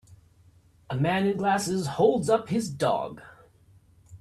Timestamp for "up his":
2.27-2.71